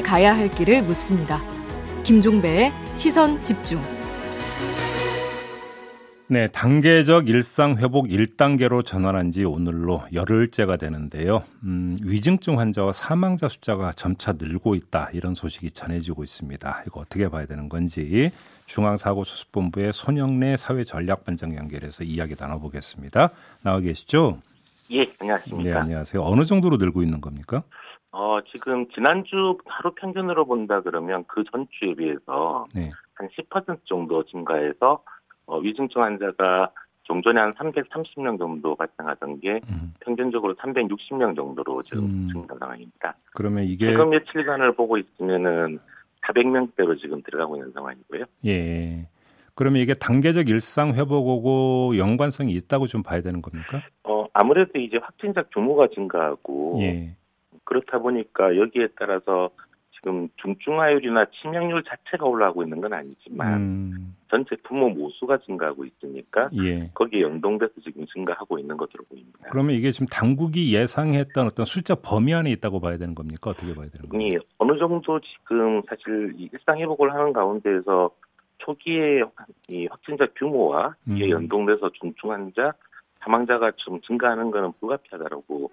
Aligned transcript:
함께 0.00 0.02
가야 0.02 0.36
할 0.36 0.50
길을 0.50 0.82
묻습니다. 0.82 1.42
김종배의 2.02 2.72
시선 2.94 3.42
집중. 3.44 3.82
네, 6.28 6.46
단계적 6.48 7.28
일상 7.28 7.76
회복 7.76 8.06
1단계로 8.06 8.84
전환한 8.84 9.32
지 9.32 9.44
오늘로 9.44 10.02
열흘째가 10.12 10.76
되는데요. 10.76 11.42
음, 11.64 11.96
위중증 12.04 12.58
환자와 12.58 12.92
사망자 12.92 13.48
숫자가 13.48 13.92
점차 13.92 14.32
늘고 14.32 14.74
있다. 14.74 15.10
이런 15.12 15.34
소식이 15.34 15.72
전해지고 15.72 16.22
있습니다. 16.22 16.84
이거 16.86 17.00
어떻게 17.00 17.28
봐야 17.28 17.46
되는 17.46 17.68
건지 17.68 18.30
중앙사고수습본부의 18.66 19.92
손영래 19.92 20.56
사회전략반장 20.56 21.56
연결해서 21.56 22.04
이야기 22.04 22.36
나눠보겠습니다. 22.38 23.30
나와 23.62 23.80
계시죠? 23.80 24.40
예, 24.92 25.06
안녕하십니까. 25.18 25.62
네, 25.62 25.72
안녕하세요. 25.72 26.22
어느 26.22 26.44
정도로 26.44 26.76
늘고 26.76 27.02
있는 27.02 27.20
겁니까? 27.20 27.62
어, 28.12 28.40
지금 28.50 28.88
지난주 28.88 29.56
하루 29.66 29.92
평균으로 29.94 30.44
본다 30.44 30.80
그러면 30.80 31.24
그 31.28 31.44
전주에 31.44 31.94
비해서 31.94 32.66
네. 32.74 32.90
한10% 33.16 33.80
정도 33.84 34.24
증가해서 34.24 35.02
어, 35.46 35.58
위중증 35.58 36.02
환자가 36.02 36.70
좀 37.04 37.22
전에 37.22 37.40
한 37.40 37.52
330명 37.52 38.38
정도 38.38 38.76
발생하던 38.76 39.40
게 39.40 39.60
음. 39.68 39.94
평균적으로 40.00 40.54
360명 40.54 41.34
정도로 41.34 41.82
지금 41.82 42.04
음. 42.04 42.28
증가 42.32 42.56
상황입니다. 42.58 43.16
그러면 43.34 43.64
이게 43.64 43.86
최근 43.86 44.10
며칠간을 44.10 44.74
보고 44.74 44.96
있으면은 44.96 45.80
400명대로 46.22 47.00
지금 47.00 47.22
들어가고 47.22 47.56
있는 47.56 47.72
상황이고요. 47.72 48.24
예. 48.46 49.08
그러면 49.54 49.82
이게 49.82 49.92
단계적 49.92 50.48
일상 50.48 50.94
회복하고 50.94 51.96
연관성이 51.96 52.52
있다고 52.54 52.86
좀 52.86 53.02
봐야 53.02 53.20
되는 53.20 53.42
겁니까? 53.42 53.82
어, 54.04 54.26
아무래도 54.32 54.78
이제 54.78 54.98
확진자 55.02 55.42
규모가 55.52 55.88
증가하고 55.88 56.78
예. 56.80 57.16
그렇다 57.70 58.00
보니까 58.00 58.56
여기에 58.56 58.88
따라서 58.98 59.50
지금 59.92 60.28
중증화율이나 60.36 61.26
치명률 61.26 61.84
자체가 61.84 62.26
올라가고 62.26 62.64
있는 62.64 62.80
건 62.80 62.92
아니지만 62.94 63.60
음. 63.60 64.16
전체 64.28 64.56
부모 64.64 64.88
모수가 64.88 65.38
증가하고 65.38 65.84
있으니까 65.84 66.48
예. 66.64 66.90
거기에 66.94 67.20
연동돼서 67.20 67.72
지금 67.84 68.06
증가하고 68.06 68.58
있는 68.58 68.76
것으로 68.76 69.04
보입니다. 69.08 69.38
그러면 69.50 69.76
이게 69.76 69.92
지금 69.92 70.08
당국이 70.10 70.74
예상했던 70.74 71.46
어떤 71.46 71.64
숫자 71.64 71.94
범위 71.94 72.34
안에 72.34 72.50
있다고 72.50 72.80
봐야 72.80 72.96
되는 72.96 73.14
겁니까? 73.14 73.50
어떻게 73.50 73.72
봐야 73.74 73.88
되는 73.88 74.08
겁니까? 74.08 74.34
예, 74.34 74.38
어느 74.58 74.76
정도 74.78 75.20
지금 75.20 75.82
사실 75.88 76.34
일상 76.38 76.78
회복을 76.78 77.14
하는 77.14 77.32
가운데에서 77.32 78.10
초기에 78.58 79.22
이 79.68 79.86
확진자 79.86 80.26
규모와 80.34 80.96
이에 81.08 81.26
음. 81.26 81.30
연동돼서 81.30 81.90
중증 82.00 82.32
환자, 82.32 82.72
사망자가 83.20 83.72
좀 83.76 84.00
증가하는 84.00 84.50
것은 84.50 84.72
불가피하다고 84.80 85.70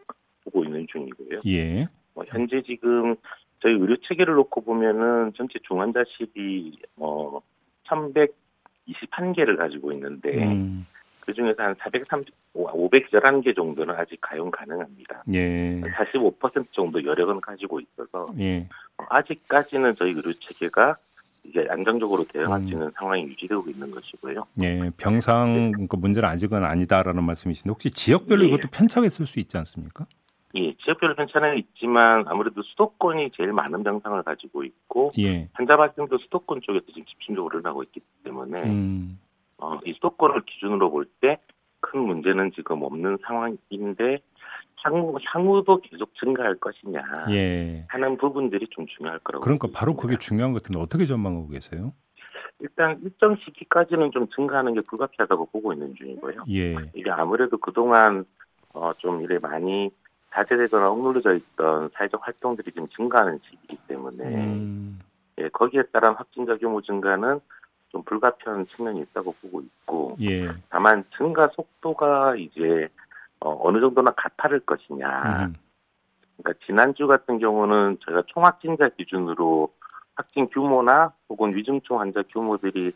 보고 0.47 0.63
있는 0.63 0.87
중이고요. 0.89 1.41
예. 1.47 1.87
뭐 2.13 2.23
현재 2.27 2.61
지금 2.61 3.15
저희 3.59 3.73
의료 3.73 3.97
체계를 3.97 4.33
놓고 4.35 4.61
보면은 4.61 5.33
전체 5.35 5.59
중환자실이 5.59 6.79
어 6.97 7.39
321개를 7.87 9.57
가지고 9.57 9.91
있는데 9.91 10.45
음. 10.45 10.85
그 11.21 11.33
중에서 11.33 11.61
한 11.61 11.75
430, 11.79 12.33
511개 12.53 13.53
정도는 13.53 13.93
아직 13.95 14.17
가용 14.21 14.49
가능합니다. 14.49 15.23
예. 15.33 15.81
45% 15.81 16.71
정도 16.71 17.03
여력은 17.03 17.41
가지고 17.41 17.81
있어서 17.81 18.27
예. 18.39 18.67
어, 18.97 19.03
아직까지는 19.09 19.95
저희 19.95 20.11
의료 20.11 20.31
체계가 20.33 20.95
이제 21.43 21.65
안정적으로 21.69 22.23
대응할 22.25 22.61
수 22.61 22.67
음. 22.67 22.71
있는 22.71 22.85
음. 22.87 22.91
상황이 22.95 23.23
유지되고 23.23 23.69
있는 23.69 23.91
것이고요. 23.91 24.45
예, 24.61 24.91
병상 24.97 25.71
네. 25.77 25.87
그 25.89 25.95
문제는 25.95 26.27
아직은 26.27 26.63
아니다라는 26.63 27.23
말씀이신데 27.23 27.69
혹시 27.69 27.91
지역별로 27.91 28.43
예. 28.43 28.47
이것도 28.47 28.69
편차가 28.71 29.05
있을 29.05 29.25
수 29.25 29.39
있지 29.39 29.57
않습니까? 29.57 30.05
예, 30.55 30.73
지역별로 30.77 31.15
편차는 31.15 31.57
있지만 31.57 32.25
아무래도 32.27 32.61
수도권이 32.63 33.31
제일 33.31 33.51
많은 33.53 33.83
병상을 33.83 34.21
가지고 34.23 34.63
있고 34.63 35.11
예. 35.19 35.49
환자 35.53 35.75
발생도 35.77 36.17
수도권 36.19 36.61
쪽에서 36.61 36.85
지금 36.87 37.05
집중적으로 37.05 37.59
일어나고 37.59 37.83
있기 37.83 38.01
때문에 38.23 38.63
음. 38.63 39.19
어, 39.57 39.79
이 39.85 39.93
수도권을 39.93 40.43
기준으로 40.45 40.89
볼 40.91 41.05
때 41.21 41.37
큰 41.79 42.01
문제는 42.01 42.51
지금 42.53 42.81
없는 42.81 43.19
상황인데 43.25 44.19
향후 44.83 45.17
향후도 45.23 45.81
계속 45.81 46.13
증가할 46.15 46.55
것이냐 46.55 47.27
예. 47.29 47.85
하는 47.87 48.17
부분들이 48.17 48.67
좀 48.71 48.85
중요할 48.87 49.19
거라고. 49.19 49.43
그러니까 49.43 49.67
바로 49.73 49.95
그게 49.95 50.17
중요한 50.17 50.53
것 50.53 50.61
같은데 50.63 50.79
어떻게 50.79 51.05
전망하고 51.05 51.49
계세요? 51.49 51.93
일단 52.59 52.99
일정 53.03 53.35
시기까지는 53.37 54.11
좀 54.11 54.27
증가하는 54.29 54.73
게 54.73 54.81
불가피하다고 54.81 55.47
보고 55.47 55.73
있는 55.73 55.93
중이고요. 55.95 56.41
예. 56.49 56.75
이게 56.95 57.11
아무래도 57.11 57.57
그동안 57.57 58.25
어, 58.73 58.91
좀 58.97 59.21
이래 59.21 59.37
많이 59.41 59.91
자제되거나 60.33 60.89
억눌려져 60.89 61.35
있던 61.35 61.89
사회적 61.93 62.25
활동들이 62.25 62.71
지금 62.71 62.87
증가하는 62.87 63.39
시기이기 63.43 63.77
때문에 63.87 64.23
음. 64.23 64.99
예, 65.39 65.49
거기에 65.49 65.83
따른 65.91 66.13
확진자 66.13 66.57
규모 66.57 66.81
증가는 66.81 67.39
좀 67.89 68.03
불가피한 68.03 68.67
측면이 68.67 69.01
있다고 69.01 69.33
보고 69.41 69.61
있고 69.61 70.17
예. 70.21 70.49
다만 70.69 71.03
증가 71.15 71.47
속도가 71.49 72.35
이제 72.35 72.89
어, 73.39 73.57
어느 73.67 73.79
정도나 73.79 74.11
가파를 74.11 74.61
것이냐. 74.61 75.47
음. 75.47 75.55
그러니까 76.37 76.65
지난주 76.65 77.07
같은 77.07 77.39
경우는 77.39 77.97
저희가 78.01 78.23
총 78.27 78.45
확진자 78.45 78.89
기준으로 78.89 79.73
확진 80.15 80.47
규모나 80.49 81.13
혹은 81.29 81.55
위중증 81.55 81.99
환자 81.99 82.23
규모들이 82.23 82.91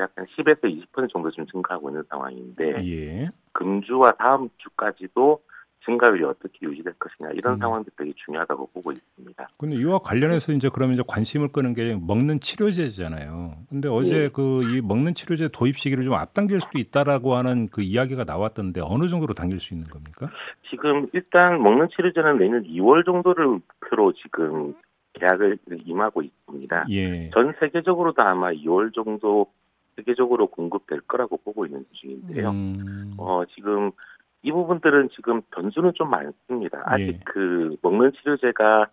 약간 0.00 0.26
10에서 0.26 0.62
20% 0.62 1.10
정도 1.10 1.30
좀 1.30 1.46
증가하고 1.46 1.90
있는 1.90 2.02
상황인데 2.08 2.84
예. 2.84 3.30
금주와 3.52 4.12
다음 4.12 4.48
주까지도 4.58 5.42
증가율이 5.84 6.24
어떻게 6.24 6.66
유지될 6.66 6.94
것이냐 6.98 7.30
이런 7.34 7.54
음. 7.54 7.58
상황들이 7.58 7.94
되게 7.96 8.12
중요하다고 8.24 8.68
보고 8.72 8.92
있습니다. 8.92 9.48
근데 9.58 9.76
이와 9.76 9.98
관련해서 9.98 10.52
이제 10.52 10.68
그러면 10.72 10.94
이제 10.94 11.02
관심을 11.06 11.48
끄는 11.48 11.74
게 11.74 11.96
먹는 12.00 12.40
치료제잖아요. 12.40 13.54
근데 13.68 13.88
어제 13.88 14.16
네. 14.16 14.28
그이 14.28 14.80
먹는 14.80 15.14
치료제 15.14 15.48
도입 15.48 15.76
시기를 15.76 16.04
좀 16.04 16.14
앞당길 16.14 16.60
수도 16.60 16.78
있다라고 16.78 17.34
하는 17.34 17.68
그 17.68 17.82
이야기가 17.82 18.24
나왔던데 18.24 18.80
어느 18.84 19.08
정도로 19.08 19.34
당길 19.34 19.58
수 19.58 19.74
있는 19.74 19.88
겁니까? 19.88 20.30
지금 20.70 21.08
일단 21.12 21.62
먹는 21.62 21.88
치료제는 21.94 22.38
내년 22.38 22.62
2월 22.64 23.04
정도를 23.04 23.46
목표로 23.46 24.12
지금 24.14 24.74
계약을 25.14 25.58
임하고 25.84 26.22
있습니다. 26.22 26.86
예. 26.90 27.30
전 27.30 27.54
세계적으로도 27.60 28.22
아마 28.22 28.50
2월 28.52 28.94
정도 28.94 29.46
세계적으로 29.96 30.46
공급될 30.46 31.02
거라고 31.02 31.36
보고 31.36 31.66
있는 31.66 31.84
중인데요. 31.92 32.50
음. 32.50 33.14
어, 33.18 33.42
지금 33.54 33.90
이 34.42 34.50
부분들은 34.50 35.10
지금 35.14 35.42
변수는 35.50 35.92
좀 35.94 36.10
많습니다. 36.10 36.82
아직 36.84 37.06
예. 37.06 37.20
그 37.24 37.76
먹는 37.82 38.12
치료제가 38.12 38.88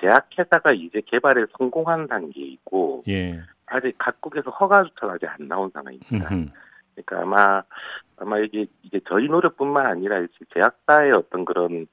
제약회사가 0.00 0.72
이제 0.72 1.02
개발에 1.06 1.46
성공한 1.58 2.06
단계이고 2.06 3.04
예. 3.08 3.40
아직 3.66 3.94
각국에서 3.98 4.50
허가조차가 4.50 5.14
아직 5.14 5.26
안 5.26 5.48
나온 5.48 5.70
상황입니다. 5.70 6.28
그러니까 6.94 7.22
아마 7.22 7.62
아마 8.18 8.38
이게 8.38 8.66
이제 8.82 9.00
저희 9.08 9.28
노력뿐만 9.28 9.86
아니라 9.86 10.26
제약사의 10.52 11.12
어떤 11.12 11.44
그런 11.44 11.86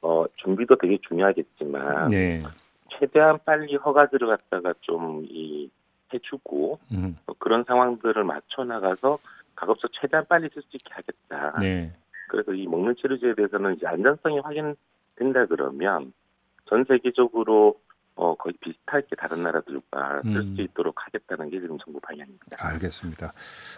어 0.00 0.24
준비도 0.36 0.76
되게 0.76 0.98
중요하겠지만 1.08 2.08
네. 2.08 2.42
최대한 2.90 3.38
빨리 3.44 3.74
허가들을 3.76 4.28
갖다가 4.28 4.74
좀 4.80 5.26
이 5.28 5.70
해주고 6.14 6.78
음. 6.92 7.16
그런 7.38 7.64
상황들을 7.64 8.22
맞춰 8.24 8.64
나가서 8.64 9.18
가급적 9.54 9.90
최대한 9.92 10.24
빨리 10.26 10.48
쓸 10.52 10.62
수 10.62 10.76
있게 10.76 10.92
하겠다. 10.92 11.54
네. 11.60 11.92
그래서 12.28 12.52
이 12.52 12.66
먹는 12.66 12.96
치료제에 12.96 13.34
대해서는 13.34 13.76
이제 13.76 13.86
안전성이 13.86 14.38
확인된다 14.40 15.46
그러면 15.46 16.12
전 16.66 16.84
세계적으로 16.84 17.76
어, 18.16 18.36
거의 18.36 18.54
비슷하게 18.60 19.16
다른 19.18 19.42
나라들과 19.42 20.22
쓸수 20.22 20.38
음. 20.38 20.56
있도록 20.60 20.94
하겠다는 21.04 21.50
게 21.50 21.60
지금 21.60 21.76
정부 21.78 21.98
방향입니다. 21.98 22.56
알겠습니다. 22.58 23.32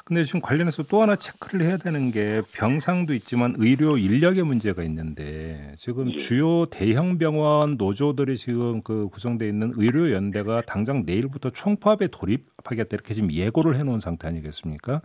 근데 0.04 0.24
지금 0.24 0.42
관련해서 0.42 0.82
또 0.82 1.00
하나 1.00 1.16
체크를 1.16 1.64
해야 1.64 1.78
되는 1.78 2.10
게 2.10 2.42
병상도 2.54 3.14
있지만 3.14 3.54
의료 3.56 3.96
인력의 3.96 4.42
문제가 4.42 4.82
있는데 4.82 5.72
지금 5.78 6.12
예. 6.12 6.18
주요 6.18 6.66
대형 6.66 7.16
병원 7.16 7.78
노조들이 7.78 8.36
지금 8.36 8.82
그 8.82 9.08
구성되어 9.08 9.48
있는 9.48 9.72
의료 9.76 10.12
연대가 10.12 10.60
당장 10.60 11.04
내일부터 11.06 11.48
총파업에 11.48 12.08
돌입하겠다 12.08 12.88
이렇게 12.92 13.14
지금 13.14 13.32
예고를 13.32 13.76
해놓은 13.76 14.00
상태 14.00 14.28
아니겠습니까? 14.28 15.00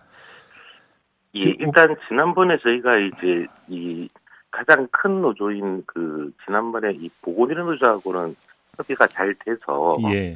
예, 1.35 1.41
일단 1.59 1.95
지난번에 2.07 2.57
저희가 2.57 2.97
이제 2.97 3.47
이 3.67 4.09
가장 4.49 4.87
큰 4.91 5.21
노조인 5.21 5.83
그 5.85 6.31
지난번에 6.45 6.91
이 6.93 7.09
보건의료 7.21 7.65
노조하고는 7.65 8.35
협의가 8.75 9.07
잘 9.07 9.33
돼서 9.45 9.97
예. 10.11 10.35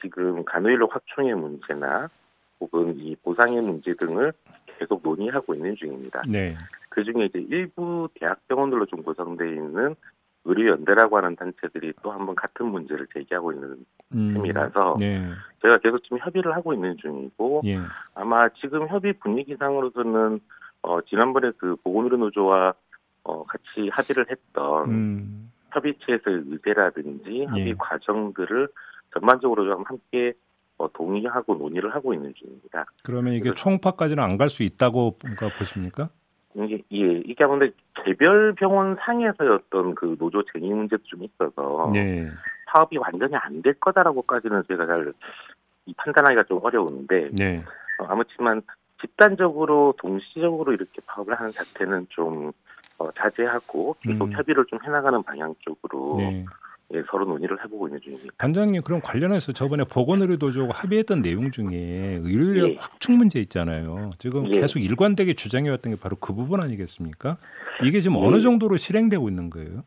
지금 0.00 0.44
간호인력 0.44 0.94
확충의 0.94 1.34
문제나 1.34 2.08
혹은 2.60 2.94
이 2.96 3.16
보상의 3.16 3.62
문제 3.62 3.94
등을 3.94 4.32
계속 4.78 5.00
논의하고 5.02 5.54
있는 5.54 5.74
중입니다. 5.76 6.22
네. 6.28 6.56
그 6.88 7.02
중에 7.04 7.26
이제 7.26 7.38
일부 7.48 8.08
대학병원들로 8.20 8.86
좀 8.86 9.02
구성되어 9.02 9.48
있는 9.48 9.94
의료연대라고 10.44 11.16
하는 11.16 11.36
단체들이 11.36 11.92
또 12.02 12.10
한번 12.12 12.34
같은 12.34 12.66
문제를 12.66 13.06
제기하고 13.12 13.52
있는 13.52 13.84
음, 14.14 14.32
셈이라서 14.34 14.94
네. 14.98 15.28
제가 15.62 15.78
계속 15.78 16.02
지금 16.02 16.18
협의를 16.18 16.54
하고 16.54 16.72
있는 16.72 16.96
중이고 16.96 17.62
예. 17.66 17.78
아마 18.14 18.48
지금 18.50 18.88
협의 18.88 19.12
분위기상으로서는 19.14 20.40
어, 20.82 21.00
지난번에 21.02 21.50
그 21.58 21.76
보건의료 21.82 22.16
노조와 22.16 22.72
어, 23.24 23.44
같이 23.44 23.88
합의를 23.90 24.26
했던 24.30 24.90
음. 24.90 25.52
협의체에서의 25.72 26.44
의제라든지 26.46 27.44
합의 27.44 27.68
예. 27.68 27.74
과정들을 27.76 28.68
전반적으로 29.12 29.64
좀 29.64 29.82
함께 29.84 30.32
어, 30.78 30.90
동의하고 30.92 31.56
논의를 31.56 31.92
하고 31.94 32.14
있는 32.14 32.32
중입니다. 32.34 32.86
그러면 33.02 33.34
이게 33.34 33.52
총파까지는 33.52 34.22
안 34.22 34.38
갈 34.38 34.48
수 34.48 34.62
있다고 34.62 35.18
보십니까? 35.58 36.08
이게 36.64 36.82
예 36.92 37.22
이게 37.24 37.44
아무래도 37.44 37.74
개별 38.04 38.54
병원 38.54 38.96
상에서의 39.00 39.50
어떤 39.50 39.94
그 39.94 40.16
노조 40.18 40.42
쟁의 40.52 40.70
문제도 40.70 41.02
좀 41.04 41.22
있어서 41.24 41.90
네. 41.92 42.28
사업이 42.72 42.98
완전히 42.98 43.34
안 43.36 43.62
될 43.62 43.74
거다라고까지는 43.74 44.62
제가 44.68 44.86
잘 44.86 45.12
판단하기가 45.96 46.44
좀 46.44 46.60
어려운데 46.62 47.30
네. 47.32 47.64
어, 47.98 48.06
아무튼 48.08 48.62
집단적으로 49.00 49.94
동시적으로 49.98 50.72
이렇게 50.72 51.00
파업을 51.06 51.34
하는 51.38 51.50
자체는 51.50 52.06
좀 52.10 52.52
어, 52.98 53.10
자제하고 53.12 53.96
계속 54.00 54.24
음. 54.24 54.32
협의를 54.32 54.64
좀 54.66 54.78
해나가는 54.84 55.22
방향 55.22 55.54
쪽으로 55.60 56.16
네. 56.18 56.44
예, 56.94 57.02
서로 57.10 57.26
논의를 57.26 57.62
해보고 57.64 57.88
있는 57.88 58.00
중입니다. 58.00 58.34
단장님 58.38 58.82
그럼 58.82 59.00
관련해서 59.02 59.52
저번에 59.52 59.84
보건의료도조 59.84 60.68
합의했던 60.72 61.20
내용 61.20 61.50
중에 61.50 62.18
의료력 62.22 62.70
예. 62.70 62.76
확충 62.78 63.18
문제 63.18 63.38
있잖아요. 63.40 64.10
지금 64.18 64.46
예. 64.46 64.60
계속 64.60 64.78
일관되게 64.78 65.34
주장해왔던 65.34 65.94
게 65.94 66.00
바로 66.00 66.16
그 66.18 66.34
부분 66.34 66.62
아니겠습니까? 66.62 67.36
이게 67.84 68.00
지금 68.00 68.16
예. 68.18 68.26
어느 68.26 68.40
정도로 68.40 68.78
실행되고 68.78 69.28
있는 69.28 69.50
거예요? 69.50 69.84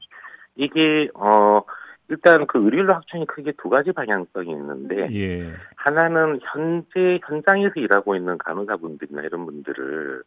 이게 0.55 1.09
어 1.15 1.63
일단 2.07 2.45
그 2.45 2.63
의료력 2.63 2.97
확충이 2.97 3.25
크게 3.25 3.53
두 3.59 3.69
가지 3.69 3.91
방향성이 3.93 4.51
있는데 4.51 5.07
예. 5.11 5.53
하나는 5.77 6.39
현재 6.53 7.19
현장에서 7.25 7.73
일하고 7.77 8.15
있는 8.15 8.37
간호사분들이나 8.37 9.23
이런 9.23 9.47
분들을 9.47 10.21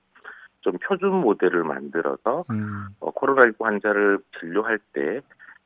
좀 0.63 0.79
표준 0.83 1.11
모델을 1.21 1.63
만들어서 1.63 2.47
음. 2.51 2.87
어, 2.99 3.13
코로나19 3.13 3.63
환자를 3.63 4.19
진료할 4.41 4.81
때 4.93 5.21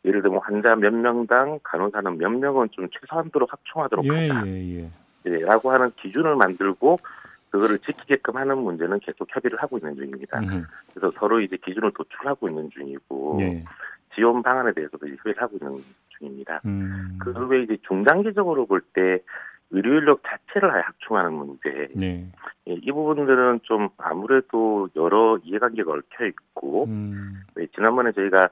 예를 0.05 0.23
들면 0.23 0.41
환자 0.43 0.75
몇 0.77 0.95
명당 0.95 1.61
간호사는 1.62 2.19
몇 2.19 2.29
명은 2.31 2.69
좀 2.71 2.89
최소한도로 2.91 3.47
확충하도록 3.50 4.05
예, 4.06 4.29
하자. 4.29 4.47
예, 4.47 4.79
예. 4.79 4.91
예, 5.27 5.39
라고 5.41 5.71
하는 5.71 5.91
기준을 5.97 6.37
만들고 6.37 6.99
그거를 7.50 7.79
지키게끔 7.79 8.37
하는 8.37 8.59
문제는 8.59 9.00
계속 9.00 9.27
협의를 9.35 9.61
하고 9.61 9.79
있는 9.79 9.95
중입니다. 9.97 10.39
음. 10.41 10.65
그래서 10.93 11.12
서로 11.19 11.41
이제 11.41 11.56
기준을 11.56 11.93
도출하고 11.93 12.49
있는 12.49 12.71
중이고 12.71 13.39
예. 13.41 13.65
지원 14.15 14.43
방안에 14.43 14.73
대해서도 14.73 15.06
협의를 15.06 15.43
하고 15.43 15.56
있는 15.61 15.83
중입니다. 16.19 16.61
음. 16.67 17.19
그 17.21 17.33
외에 17.47 17.62
이제 17.62 17.77
중장기적으로 17.87 18.67
볼 18.67 18.81
때 18.93 19.21
의료 19.71 19.99
인력 19.99 20.23
자체를 20.27 20.71
아예 20.71 20.81
확충하는 20.81 21.33
문제. 21.35 21.89
네. 21.95 22.27
예, 22.69 22.73
이 22.73 22.91
부분들은 22.91 23.61
좀 23.65 23.91
아무래도 23.99 24.89
여러 24.97 25.39
이해관계가 25.45 25.93
얽혀 25.93 26.25
있고, 26.27 26.85
음. 26.87 27.43
네, 27.55 27.67
지난번에 27.75 28.12
저희가 28.12 28.49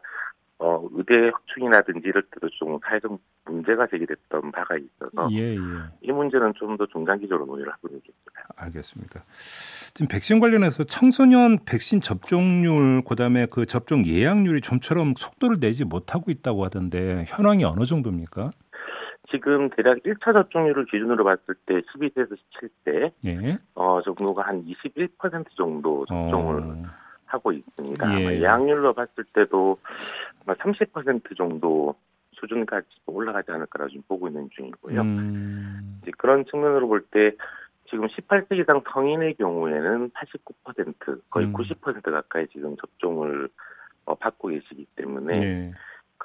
어, 0.58 0.88
의대 0.92 1.30
확충이라든지 1.32 2.08
이럴 2.08 2.22
때도 2.22 2.48
좀 2.50 2.78
사회적 2.82 3.18
문제가 3.44 3.86
제기됐던 3.88 4.52
바가 4.52 4.76
있어서 4.76 5.28
예, 5.32 5.54
예. 5.54 5.58
이 6.00 6.12
문제는 6.12 6.54
좀 6.54 6.76
더 6.76 6.86
중장기적으로 6.86 7.46
논의를 7.46 7.72
하고 7.72 7.88
있습니다. 7.88 8.14
알겠습니다. 8.56 9.24
지금 9.94 10.08
백신 10.08 10.40
관련해서 10.40 10.84
청소년 10.84 11.58
백신 11.64 12.00
접종률 12.02 13.02
그다음에 13.06 13.46
그 13.50 13.64
접종 13.66 14.04
예약률이 14.04 14.60
좀처럼 14.60 15.14
속도를 15.16 15.58
내지 15.60 15.84
못하고 15.84 16.30
있다고 16.30 16.64
하던데 16.64 17.24
현황이 17.28 17.64
어느 17.64 17.84
정도입니까? 17.84 18.50
지금 19.30 19.70
대략 19.70 19.98
1차 20.04 20.32
접종률을 20.32 20.86
기준으로 20.86 21.24
봤을 21.24 21.54
때 21.66 21.80
12세에서 21.80 22.36
17세 22.86 23.12
예. 23.26 23.58
어, 23.74 24.00
정도가 24.02 24.42
한 24.42 24.64
21% 24.64 25.46
정도 25.56 26.04
접종을 26.06 26.60
어. 26.62 26.82
하고 27.26 27.52
있습니다. 27.52 28.20
예. 28.20 28.40
예약률로 28.40 28.92
봤을 28.94 29.24
때도 29.32 29.78
30% 30.46 31.36
정도 31.36 31.94
수준까지 32.32 32.86
올라가지 33.06 33.50
않을까라 33.50 33.88
지금 33.88 34.02
보고 34.08 34.28
있는 34.28 34.48
중이고요. 34.52 35.00
음. 35.00 36.00
그런 36.18 36.44
측면으로 36.44 36.86
볼 36.88 37.06
때 37.10 37.32
지금 37.88 38.06
18세 38.06 38.58
이상 38.60 38.82
성인의 38.92 39.34
경우에는 39.34 40.10
89% 40.10 41.20
거의 41.30 41.46
음. 41.46 41.52
90% 41.52 42.02
가까이 42.02 42.46
지금 42.48 42.76
접종을 42.76 43.48
어, 44.04 44.14
받고 44.14 44.48
계시기 44.48 44.86
때문에 44.96 45.32
네. 45.32 45.72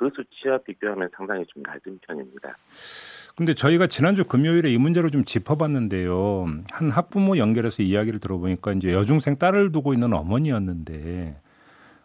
그 0.01 0.09
수치와 0.15 0.57
비교하면 0.65 1.09
상당히 1.15 1.45
좀 1.45 1.61
낮은 1.61 1.99
편입니다. 2.07 2.57
근데 3.35 3.53
저희가 3.53 3.85
지난주 3.85 4.25
금요일에 4.25 4.71
이 4.71 4.79
문제를 4.79 5.11
좀 5.11 5.23
짚어봤는데요. 5.23 6.47
한 6.71 6.89
학부모 6.89 7.37
연결해서 7.37 7.83
이야기를 7.83 8.19
들어보니까 8.19 8.73
이제 8.73 8.93
여중생 8.93 9.37
딸을 9.37 9.71
두고 9.71 9.93
있는 9.93 10.11
어머니였는데 10.13 11.39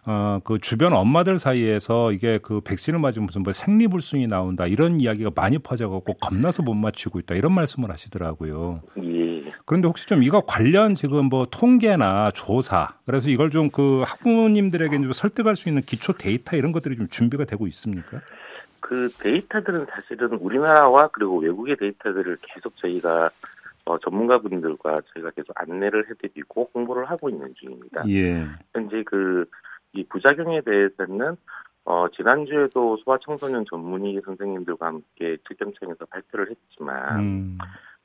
어, 0.04 0.40
그 0.44 0.58
주변 0.58 0.92
엄마들 0.92 1.38
사이에서 1.38 2.12
이게 2.12 2.38
그 2.38 2.60
백신을 2.60 2.98
맞으면 2.98 3.26
무슨 3.26 3.42
뭐 3.42 3.54
생리불순이 3.54 4.26
나온다 4.26 4.66
이런 4.66 5.00
이야기가 5.00 5.30
많이 5.34 5.58
퍼져갖고 5.58 6.18
겁나서 6.20 6.62
못 6.62 6.74
맞추고 6.74 7.18
있다 7.20 7.34
이런 7.34 7.52
말씀을 7.54 7.90
하시더라고요. 7.90 8.82
예. 8.98 9.15
그런데 9.64 9.88
혹시 9.88 10.06
좀 10.06 10.22
이거 10.22 10.42
관련 10.46 10.94
지금 10.94 11.26
뭐 11.26 11.46
통계나 11.50 12.30
조사 12.32 12.88
그래서 13.06 13.30
이걸 13.30 13.50
좀 13.50 13.70
그 13.72 14.02
학부모님들에게 14.06 14.96
좀 14.96 15.12
설득할 15.12 15.56
수 15.56 15.68
있는 15.68 15.82
기초 15.82 16.12
데이터 16.12 16.56
이런 16.56 16.72
것들이 16.72 16.96
좀 16.96 17.08
준비가 17.08 17.44
되고 17.44 17.66
있습니까? 17.66 18.20
그 18.80 19.08
데이터들은 19.18 19.86
사실은 19.90 20.34
우리나라와 20.34 21.08
그리고 21.08 21.38
외국의 21.38 21.76
데이터들을 21.76 22.38
계속 22.42 22.76
저희가 22.76 23.30
어, 23.86 23.98
전문가분들과 23.98 25.02
저희가 25.14 25.30
계속 25.30 25.52
안내를 25.54 26.06
해드리고 26.10 26.70
홍보를 26.74 27.10
하고 27.10 27.28
있는 27.28 27.54
중입니다. 27.54 28.04
예. 28.08 28.46
현재 28.74 29.02
그 29.02 29.46
이 29.96 30.04
부작용에 30.04 30.60
대해서는 30.60 31.36
어, 31.84 32.06
지난주에도 32.14 32.96
소아청소년 32.98 33.64
전문의 33.70 34.20
선생님들과 34.24 34.86
함께 34.86 35.36
특경청에서 35.48 36.04
발표를 36.06 36.50
했지만, 36.50 37.20
음. 37.20 37.58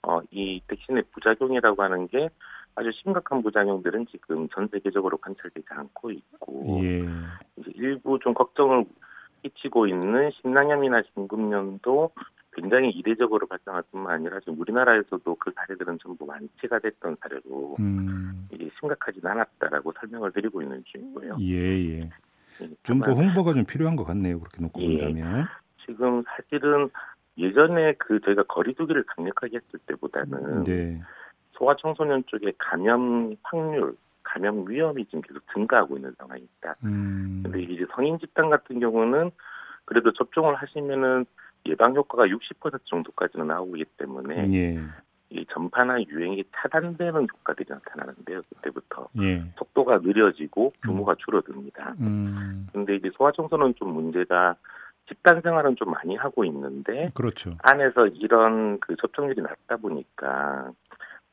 어, 0.04 0.20
이 0.32 0.62
백신의 0.68 1.04
부작용이라고 1.12 1.84
하는 1.84 2.08
게 2.08 2.30
아주 2.76 2.92
심각한 2.92 3.44
부작용들은 3.44 4.08
지금 4.08 4.48
전 4.50 4.68
세계적으로 4.70 5.18
관찰되지 5.18 5.68
않고 5.70 6.12
있고, 6.12 6.80
예. 6.84 7.02
이제 7.58 7.72
일부 7.76 8.18
좀 8.20 8.34
걱정을 8.34 8.86
끼치고 9.44 9.88
있는 9.88 10.32
신낭염이나 10.42 11.04
신금염도 11.14 12.12
굉장히 12.54 12.90
이례적으로 12.90 13.48
발생할 13.48 13.84
뿐만 13.92 14.16
아니라 14.16 14.40
지금 14.40 14.60
우리나라에서도 14.60 15.36
그 15.36 15.52
사례들은 15.56 16.00
전부 16.02 16.26
완치가 16.26 16.80
됐던 16.80 17.18
사례로 17.22 17.76
음. 17.80 18.48
이게 18.52 18.70
심각하진 18.80 19.26
않았다라고 19.26 19.94
설명을 20.00 20.32
드리고 20.32 20.62
있는 20.62 20.84
중이고요. 20.86 21.38
예, 21.40 21.56
예. 21.56 22.00
예 22.62 22.70
좀더 22.84 23.14
홍보가 23.14 23.54
좀 23.54 23.66
필요한 23.66 23.96
것 23.96 24.04
같네요. 24.04 24.40
그렇게 24.40 24.62
놓고 24.62 24.82
예. 24.82 24.98
본다면. 24.98 25.48
지금 25.86 26.24
사실은 26.28 26.90
예전에 27.42 27.94
그 27.94 28.20
저희가 28.22 28.44
거리두기를 28.44 29.04
강력하게 29.04 29.58
했을 29.58 29.80
때보다는 29.88 30.64
네. 30.64 31.02
소아 31.54 31.76
청소년 31.78 32.24
쪽에 32.28 32.54
감염 32.58 33.36
확률, 33.44 33.96
감염 34.24 34.70
위험이 34.70 35.06
지금 35.06 35.22
계속 35.22 35.42
증가하고 35.54 35.98
있는 35.98 36.14
상황입니다. 36.18 36.76
음. 36.84 37.42
근데 37.44 37.62
이제 37.64 37.86
성인 37.96 38.20
집단 38.20 38.50
같은 38.50 38.80
경우는 38.80 39.32
그래도 39.86 40.14
접종을 40.14 40.56
하시면은 40.56 41.26
예방 41.66 41.96
효과가 41.96 42.26
60% 42.28 42.80
정도까지는 42.86 43.48
나오기 43.48 43.86
때문에 43.98 44.52
예. 44.54 44.80
이 45.30 45.46
전파나 45.52 46.02
유행이 46.02 46.44
차단되는 46.56 47.28
효과들이 47.32 47.68
나타나는데요. 47.70 48.42
그때부터 48.50 49.08
예. 49.22 49.44
속도가 49.58 50.00
느려지고 50.00 50.74
규모가 50.84 51.14
음. 51.14 51.16
줄어듭니다. 51.20 51.96
음. 52.00 52.68
근데 52.74 52.96
이제 52.96 53.10
소아청소는 53.16 53.76
좀 53.76 53.94
문제가 53.94 54.56
집단 55.12 55.42
생활은 55.42 55.76
좀 55.76 55.92
많이 55.92 56.16
하고 56.16 56.46
있는데 56.46 57.10
그렇죠. 57.14 57.52
안에서 57.64 58.08
이런 58.08 58.80
그 58.80 58.96
접종률이 58.96 59.42
낮다 59.42 59.76
보니까 59.78 60.72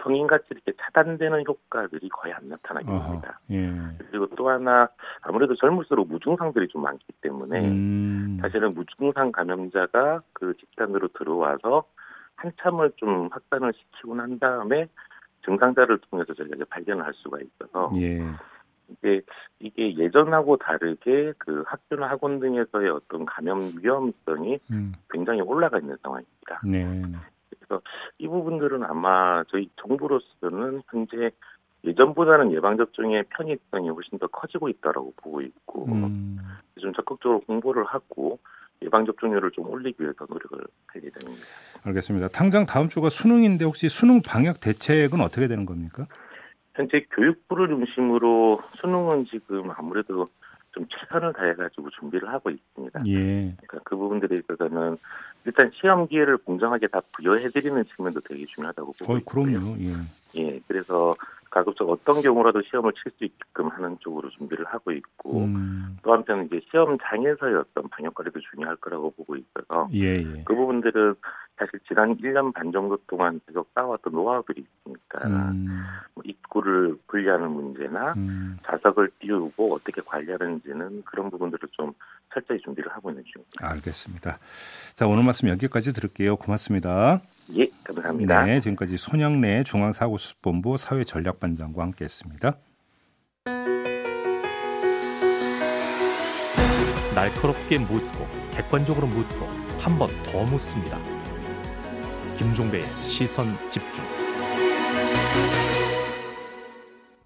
성인같이 0.02 0.46
이렇게 0.50 0.72
차단되는 0.80 1.44
효과들이 1.46 2.08
거의 2.08 2.34
안 2.34 2.48
나타나게 2.48 2.86
됩니다. 2.86 3.40
예. 3.50 3.70
그리고 4.10 4.26
또 4.36 4.48
하나 4.48 4.88
아무래도 5.22 5.54
젊을수록 5.54 6.08
무증상들이 6.08 6.68
좀 6.68 6.82
많기 6.82 7.04
때문에 7.20 7.68
음. 7.68 8.38
사실은 8.40 8.74
무증상 8.74 9.32
감염자가 9.32 10.22
그 10.32 10.54
집단으로 10.56 11.08
들어와서 11.08 11.84
한참을 12.36 12.92
좀 12.96 13.28
확산을 13.30 13.72
시키고 13.76 14.14
난 14.14 14.38
다음에 14.38 14.88
증상자를 15.44 15.98
통해서 16.10 16.34
저희가 16.34 16.56
이제 16.56 16.64
발견을 16.64 17.04
할 17.04 17.12
수가 17.14 17.38
있어서 17.40 17.92
예. 17.96 18.20
이게 18.88 19.22
이게 19.60 19.96
예전하고 19.96 20.56
다르게 20.56 21.32
그 21.38 21.62
학교나 21.66 22.08
학원 22.08 22.40
등에서의 22.40 22.90
어떤 22.90 23.24
감염 23.26 23.72
위험성이 23.80 24.58
음. 24.70 24.92
굉장히 25.10 25.40
올라가 25.40 25.78
있는 25.78 25.96
상황입니다. 26.02 26.60
네. 26.64 27.02
그래서 27.50 27.82
이 28.18 28.26
부분들은 28.26 28.84
아마 28.84 29.44
저희 29.48 29.70
정부로서는 29.76 30.82
현재 30.88 31.30
예전보다는 31.84 32.52
예방접종의 32.52 33.24
편의성이 33.30 33.90
훨씬 33.90 34.18
더 34.18 34.26
커지고 34.26 34.68
있다라고 34.68 35.14
보고 35.16 35.40
있고 35.42 35.86
음. 35.86 36.38
좀 36.80 36.92
적극적으로 36.92 37.40
공부를 37.40 37.84
하고 37.84 38.38
예방접종률을 38.82 39.50
좀 39.52 39.68
올리기 39.68 40.02
위해서 40.02 40.26
노력을 40.28 40.58
할 40.86 41.02
예정입니다. 41.02 41.46
알겠습니다. 41.84 42.28
당장 42.28 42.64
다음 42.64 42.88
주가 42.88 43.10
수능인데 43.10 43.64
혹시 43.64 43.88
수능 43.88 44.20
방역 44.22 44.60
대책은 44.60 45.20
어떻게 45.20 45.48
되는 45.48 45.66
겁니까? 45.66 46.06
현재 46.78 47.04
교육부를 47.10 47.66
중심으로 47.68 48.60
수능은 48.76 49.26
지금 49.26 49.68
아무래도 49.76 50.26
좀 50.70 50.86
최선을 50.88 51.32
다해가지고 51.32 51.90
준비를 51.90 52.28
하고 52.28 52.50
있습니다. 52.50 53.00
예. 53.06 53.14
그러니까 53.56 53.80
그 53.82 53.96
부분들에 53.96 54.36
있어서는 54.36 54.96
일단 55.44 55.72
시험 55.74 56.06
기회를 56.06 56.36
공정하게 56.36 56.86
다 56.86 57.00
부여해드리는 57.16 57.84
측면도 57.96 58.20
되게 58.20 58.46
중요하다고 58.46 58.92
보고 58.92 59.18
있고요. 59.18 59.44
그럼요. 59.44 59.76
예. 59.80 60.40
예. 60.40 60.60
그래서 60.68 61.16
가급적 61.50 61.88
어떤 61.88 62.22
경우라도 62.22 62.62
시험을 62.62 62.92
칠 62.92 63.12
수 63.18 63.24
있게끔 63.24 63.68
하는 63.68 63.96
쪽으로 64.00 64.30
준비를 64.30 64.66
하고 64.66 64.92
있고 64.92 65.44
음. 65.44 65.96
또 66.02 66.12
한편 66.12 66.44
이제 66.46 66.60
시험장에서의 66.70 67.56
어떤 67.56 67.88
방역 67.88 68.14
관리도 68.14 68.38
중요할 68.52 68.76
거라고 68.76 69.10
보고 69.12 69.34
있어서 69.36 69.88
예, 69.94 70.16
예. 70.16 70.42
그 70.44 70.54
부분들은 70.54 71.14
사실 71.56 71.80
지난 71.88 72.16
1년 72.16 72.52
반 72.54 72.70
정도 72.70 72.96
동안 73.06 73.40
계속 73.46 73.68
쌓아왔던 73.74 74.12
노하우들이 74.12 74.64
있으니까 74.64 75.26
음. 75.26 75.84
뭐 76.14 76.22
입구를 76.24 76.96
분리하는 77.08 77.50
문제나 77.50 78.12
음. 78.16 78.58
자석을 78.64 79.10
띄우고 79.18 79.74
어떻게 79.74 80.00
관리하는지는 80.02 81.02
그런 81.04 81.30
부분들을 81.30 81.68
좀 81.72 81.92
철저히 82.32 82.60
준비를 82.60 82.92
하고 82.92 83.10
있는 83.10 83.24
중입니다. 83.24 83.68
알겠습니다. 83.70 84.38
자 84.94 85.06
오늘 85.06 85.24
말씀 85.24 85.48
여기까지 85.48 85.92
들을게요. 85.92 86.36
고맙습니다. 86.36 87.20
예, 87.56 87.68
감사합니다. 87.84 88.44
네, 88.44 88.60
지금까지 88.60 88.96
손영래 88.96 89.62
중앙사고수습본부 89.64 90.76
사회전략반장과 90.76 91.82
함께했습니다. 91.82 92.58
날카롭게 97.14 97.78
묻고 97.78 98.26
객관적으로 98.52 99.06
묻고 99.06 99.46
한 99.78 99.98
번 99.98 100.08
더 100.24 100.44
묻습니다. 100.44 100.98
김종배의 102.36 102.84
시선 103.02 103.46
집중. 103.70 104.04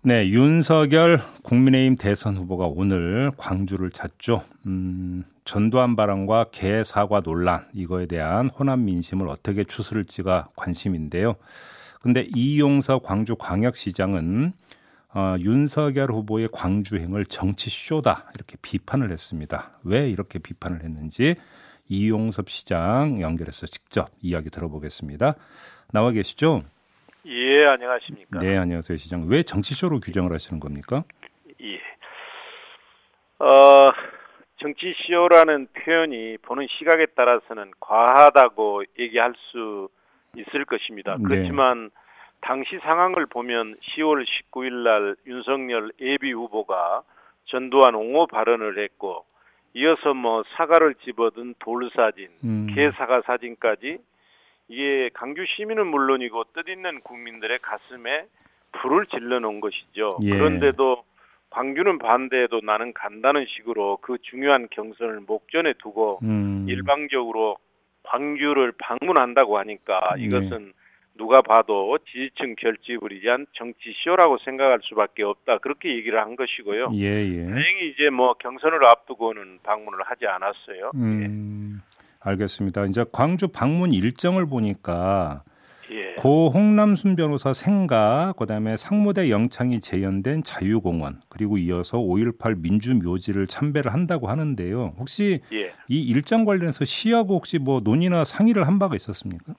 네, 0.04 0.28
윤석열 0.28 1.20
국민의힘 1.42 1.96
대선 1.96 2.36
후보가 2.36 2.66
오늘 2.66 3.30
광주를 3.36 3.90
찾죠. 3.90 4.42
음, 4.66 5.24
전두환 5.44 5.96
발언과 5.96 6.46
개 6.52 6.84
사과 6.84 7.20
논란 7.20 7.68
이거에 7.72 8.06
대한 8.06 8.49
호남 8.49 8.84
민심을 8.84 9.28
어떻게 9.28 9.64
추스를지가 9.64 10.49
관심인데요. 10.56 11.37
근데 12.00 12.26
이용서 12.34 12.99
광주 12.99 13.37
광역시장은 13.37 14.52
어, 15.14 15.37
윤석열 15.40 16.11
후보의 16.11 16.49
광주행을 16.52 17.26
정치 17.26 17.68
쇼다 17.68 18.30
이렇게 18.34 18.56
비판을 18.62 19.11
했습니다. 19.11 19.78
왜 19.84 20.08
이렇게 20.08 20.38
비판을 20.38 20.82
했는지 20.82 21.37
이용섭 21.88 22.49
시장 22.49 23.20
연결해서 23.20 23.66
직접 23.66 24.11
이야기 24.20 24.49
들어보겠습니다. 24.49 25.34
나와 25.92 26.11
계시죠? 26.12 26.62
예, 27.26 27.66
안녕하십니까? 27.66 28.38
네, 28.40 28.56
안녕하세요, 28.56 28.96
시장. 28.96 29.26
왜 29.28 29.42
정치쇼로 29.42 30.00
규정을 30.00 30.32
하시는 30.32 30.58
겁니까? 30.58 31.04
예. 31.61 31.78
어, 33.44 33.92
정치쇼라는 34.62 35.69
표현이 35.73 36.38
보는 36.42 36.66
시각에 36.71 37.07
따라서는 37.16 37.73
과하다고 37.81 38.85
얘기할 38.99 39.35
수 39.37 39.88
있을 40.37 40.64
것입니다. 40.64 41.14
네. 41.19 41.23
그렇지만 41.25 41.90
당시 42.40 42.78
상황을 42.78 43.26
보면 43.26 43.76
10월 43.83 44.25
19일 44.25 44.73
날 44.85 45.16
윤석열 45.26 45.92
예비 46.00 46.33
후보가 46.33 47.02
전두환 47.47 47.95
옹호 47.95 48.26
발언을 48.26 48.78
했고 48.78 49.25
이어서 49.75 50.14
뭐 50.14 50.45
사과를 50.57 50.95
집어든 50.95 51.54
돌 51.59 51.90
사진, 51.95 52.28
음. 52.45 52.69
개사과 52.75 53.23
사진까지 53.23 53.99
이게 54.69 55.11
강주 55.14 55.45
시민은 55.57 55.87
물론이고 55.87 56.45
뜻있는 56.54 57.00
국민들의 57.00 57.59
가슴에 57.61 58.26
불을 58.73 59.07
질러 59.07 59.38
놓은 59.38 59.61
것이죠. 59.61 60.11
예. 60.25 60.31
그런데도 60.31 61.04
광주는 61.52 61.99
반대해도 61.99 62.61
나는 62.62 62.94
간다는 62.94 63.44
식으로 63.47 63.99
그 64.00 64.16
중요한 64.23 64.68
경선을 64.71 65.21
목전에 65.21 65.75
두고 65.82 66.21
음. 66.23 66.66
일방적으로 66.68 67.59
광주를 68.04 68.73
방문한다고 68.78 69.59
하니까 69.59 70.14
네. 70.16 70.25
이것은 70.25 70.66
네. 70.66 70.73
누가 71.14 71.42
봐도 71.42 71.99
지지층 72.11 72.56
결집을 72.56 73.23
위한 73.23 73.47
정치쇼라고 73.52 74.38
생각할 74.38 74.80
수밖에 74.82 75.23
없다. 75.23 75.59
그렇게 75.59 75.94
얘기를 75.94 76.18
한 76.18 76.37
것이고요. 76.37 76.92
예, 76.97 77.02
예. 77.04 77.47
다행히 77.50 77.90
이제 77.90 78.09
뭐 78.09 78.32
경선을 78.32 78.82
앞두고는 78.82 79.59
방문을 79.62 79.99
하지 80.04 80.26
않았어요. 80.26 80.92
음, 80.94 81.78
예. 81.78 81.99
알겠습니다. 82.21 82.87
이제 82.87 83.04
광주 83.12 83.49
방문 83.49 83.92
일정을 83.92 84.47
보니까 84.47 85.42
예. 85.92 86.14
고 86.14 86.50
홍남순 86.50 87.16
변호사 87.16 87.52
생가 87.52 88.34
그다음에 88.38 88.76
상무대 88.76 89.30
영창이 89.30 89.80
재현된 89.80 90.42
자유공원 90.42 91.20
그리고 91.28 91.58
이어서 91.58 91.99
5.18 91.99 92.61
민주묘지를 92.61 93.46
참배를 93.46 93.92
한다고 93.92 94.28
하는데요. 94.28 94.94
혹시 94.99 95.40
예. 95.52 95.72
이 95.88 96.02
일정 96.02 96.44
관련해서 96.44 96.84
시하고 96.84 97.34
혹시 97.34 97.58
뭐 97.58 97.80
논의나 97.80 98.25
상의를 98.25 98.66
한 98.66 98.78
바가 98.78 98.96
있었습니까? 98.96 99.54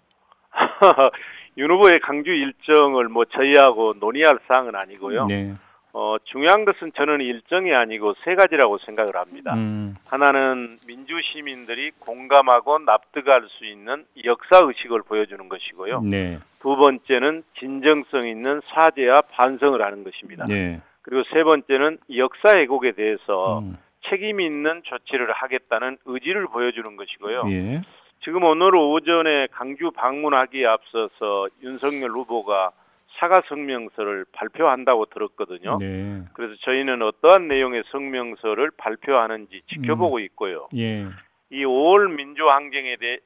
윤 1.57 1.69
후보의 1.71 1.99
강주 1.99 2.31
일정을 2.31 3.09
뭐 3.09 3.25
저희하고 3.25 3.93
논의할 3.99 4.39
사항은 4.47 4.75
아니고요. 4.75 5.27
네. 5.27 5.53
어, 5.95 6.17
중요한 6.23 6.65
것은 6.65 6.91
저는 6.95 7.21
일정이 7.21 7.73
아니고 7.73 8.15
세 8.23 8.33
가지라고 8.33 8.79
생각을 8.79 9.15
합니다. 9.15 9.53
음. 9.53 9.95
하나는 10.07 10.77
민주 10.87 11.13
시민들이 11.21 11.91
공감하고 11.99 12.79
납득할 12.79 13.43
수 13.47 13.65
있는 13.65 14.03
역사 14.25 14.59
의식을 14.63 15.03
보여주는 15.03 15.47
것이고요. 15.47 16.01
네. 16.01 16.39
두 16.61 16.75
번째는 16.75 17.43
진정성 17.59 18.27
있는 18.27 18.61
사죄와 18.65 19.21
반성을 19.21 19.79
하는 19.79 20.03
것입니다. 20.03 20.45
네. 20.47 20.81
그리고 21.03 21.23
세 21.31 21.43
번째는 21.43 21.99
역사 22.15 22.53
왜곡에 22.53 22.93
대해서 22.93 23.59
음. 23.59 23.77
책임 24.09 24.41
있는 24.41 24.81
조치를 24.83 25.31
하겠다는 25.31 25.97
의지를 26.05 26.47
보여주는 26.47 26.95
것이고요. 26.95 27.43
예. 27.49 27.81
지금 28.23 28.43
오늘 28.43 28.75
오전에 28.75 29.47
강주 29.51 29.91
방문하기에 29.91 30.65
앞서서 30.65 31.47
윤석열 31.61 32.11
후보가 32.11 32.71
사과 33.19 33.41
성명서를 33.47 34.25
발표한다고 34.31 35.05
들었거든요. 35.05 35.77
네. 35.79 36.23
그래서 36.33 36.55
저희는 36.61 37.01
어떠한 37.01 37.47
내용의 37.47 37.83
성명서를 37.91 38.71
발표하는지 38.77 39.61
지켜보고 39.67 40.17
음. 40.17 40.21
있고요. 40.21 40.67
예. 40.75 41.05
이 41.49 41.63
5월 41.63 42.11
민주항쟁에 42.15 42.97
대, 42.97 43.19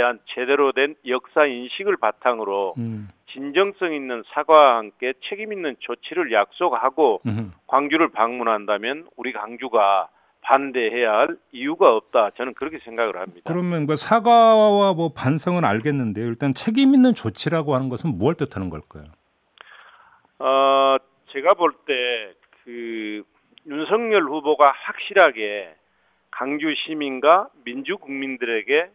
한 0.00 0.20
제대로 0.26 0.72
된 0.72 0.94
역사 1.08 1.44
인식을 1.44 1.96
바탕으로 1.96 2.74
음. 2.78 3.08
진정성 3.26 3.92
있는 3.92 4.22
사과와 4.32 4.76
함께 4.76 5.12
책임 5.28 5.52
있는 5.52 5.74
조치를 5.80 6.32
약속하고 6.32 7.22
음. 7.26 7.52
광주를 7.66 8.10
방문한다면 8.10 9.08
우리 9.16 9.32
강주가 9.32 10.08
반대해야 10.42 11.12
할 11.12 11.36
이유가 11.52 11.94
없다. 11.94 12.30
저는 12.36 12.54
그렇게 12.54 12.78
생각을 12.84 13.16
합니다. 13.16 13.42
그러면 13.44 13.86
그 13.86 13.96
사과와 13.96 14.92
뭐 14.94 15.12
반성은 15.12 15.64
알겠는데요. 15.64 16.26
일단 16.26 16.52
책임 16.54 16.94
있는 16.94 17.14
조치라고 17.14 17.74
하는 17.74 17.88
것은 17.88 18.18
무엇 18.18 18.36
뜻하는 18.36 18.70
걸까요? 18.70 19.04
어, 20.42 20.96
제가 21.28 21.54
볼 21.54 21.72
때 21.86 22.34
그 22.64 23.22
윤석열 23.66 24.22
후보가 24.24 24.72
확실하게 24.72 25.74
강주 26.30 26.74
시민과 26.76 27.48
민주 27.64 27.98
국민들에게 27.98 28.90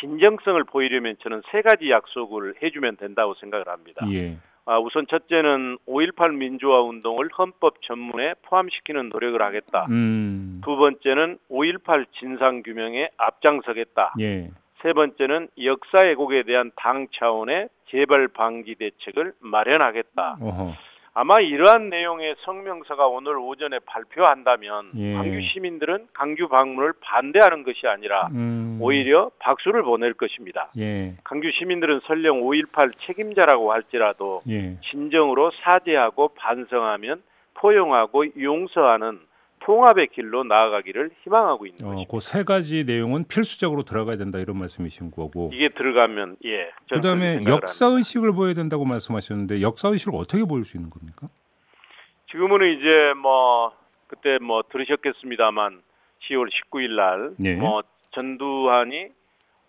진정성을 0.00 0.62
보이려면 0.64 1.16
저는 1.22 1.42
세 1.50 1.62
가지 1.62 1.90
약속을 1.90 2.56
해주면 2.62 2.96
된다고 2.98 3.34
생각을 3.34 3.68
합니다. 3.68 4.06
예. 4.12 4.36
아, 4.66 4.78
우선 4.78 5.06
첫째는 5.06 5.78
5.18 5.86 6.34
민주화 6.34 6.82
운동을 6.82 7.30
헌법 7.38 7.80
전문에 7.82 8.34
포함시키는 8.42 9.08
노력을 9.08 9.40
하겠다. 9.40 9.86
음. 9.88 10.60
두 10.62 10.76
번째는 10.76 11.38
5.18 11.50 12.06
진상규명에 12.12 13.08
앞장서겠다. 13.16 14.12
예. 14.20 14.50
세 14.82 14.92
번째는 14.92 15.48
역사 15.62 16.00
왜곡에 16.00 16.44
대한 16.44 16.70
당 16.76 17.08
차원의 17.12 17.68
재발 17.90 18.28
방지 18.28 18.74
대책을 18.76 19.32
마련하겠다. 19.40 20.38
어허. 20.40 20.72
아마 21.14 21.40
이러한 21.40 21.88
내용의 21.88 22.36
성명서가 22.40 23.08
오늘 23.08 23.38
오전에 23.38 23.80
발표한다면 23.80 24.92
예. 24.98 25.14
광주 25.14 25.40
시민들은 25.40 26.06
강주 26.12 26.46
방문을 26.46 26.92
반대하는 27.00 27.64
것이 27.64 27.88
아니라 27.88 28.28
음. 28.28 28.78
오히려 28.80 29.32
박수를 29.40 29.82
보낼 29.82 30.12
것입니다. 30.12 30.70
예. 30.78 31.16
강주 31.24 31.50
시민들은 31.50 32.02
설령 32.04 32.42
5.18 32.42 32.92
책임자라고 33.00 33.72
할지라도 33.72 34.42
예. 34.48 34.78
진정으로 34.90 35.50
사죄하고 35.64 36.28
반성하면 36.36 37.22
포용하고 37.54 38.40
용서하는 38.40 39.18
통합의 39.68 40.06
길로 40.14 40.44
나아가기를 40.44 41.10
희망하고 41.22 41.66
있는 41.66 41.84
어, 41.84 41.88
것입니다. 41.90 42.10
그 42.10 42.20
세 42.20 42.42
가지 42.42 42.84
내용은 42.84 43.24
필수적으로 43.28 43.82
들어가야 43.82 44.16
된다 44.16 44.38
이런 44.38 44.56
말씀이신 44.58 45.10
거고. 45.10 45.50
이게 45.52 45.68
들어가면 45.68 46.36
예. 46.46 46.70
그다음에 46.90 47.40
역사 47.46 47.84
의식을 47.88 48.32
보여야 48.32 48.54
된다고 48.54 48.86
말씀하셨는데 48.86 49.60
역사 49.60 49.88
의식을 49.88 50.14
어떻게 50.18 50.42
보일 50.46 50.64
수 50.64 50.78
있는 50.78 50.88
겁니까? 50.88 51.28
지금은 52.30 52.78
이제 52.78 53.12
뭐 53.20 53.72
그때 54.06 54.38
뭐 54.38 54.62
들으셨겠습니다만 54.72 55.82
10월 56.22 56.48
19일 56.48 56.96
날뭐 56.96 57.34
예. 57.44 57.58
전두환이 58.12 59.08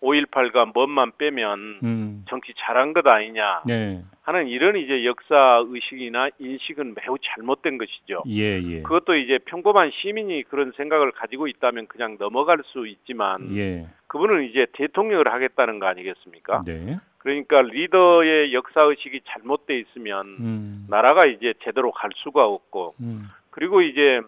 5.18과 0.02 0.72
뭔만 0.72 1.12
빼면 1.18 1.80
음. 1.82 2.24
정치 2.28 2.52
잘한 2.56 2.92
것 2.92 3.06
아니냐 3.06 3.62
네. 3.66 4.02
하는 4.22 4.48
이런 4.48 4.76
이제 4.76 5.04
역사 5.04 5.62
의식이나 5.66 6.30
인식은 6.38 6.94
매우 6.94 7.16
잘못된 7.20 7.78
것이죠. 7.78 8.22
예, 8.28 8.60
예. 8.62 8.82
그것도 8.82 9.16
이제 9.16 9.38
평범한 9.38 9.90
시민이 9.92 10.44
그런 10.44 10.72
생각을 10.76 11.12
가지고 11.12 11.48
있다면 11.48 11.86
그냥 11.88 12.16
넘어갈 12.18 12.58
수 12.64 12.86
있지만 12.86 13.56
예. 13.56 13.88
그분은 14.06 14.44
이제 14.44 14.66
대통령을 14.72 15.32
하겠다는 15.32 15.78
거 15.78 15.86
아니겠습니까? 15.86 16.62
네. 16.66 16.98
그러니까 17.18 17.60
리더의 17.60 18.54
역사 18.54 18.82
의식이 18.82 19.20
잘못돼 19.26 19.78
있으면 19.78 20.26
음. 20.40 20.86
나라가 20.88 21.26
이제 21.26 21.52
제대로 21.62 21.92
갈 21.92 22.10
수가 22.16 22.46
없고 22.46 22.94
음. 23.00 23.28
그리고 23.50 23.82
이제 23.82 24.20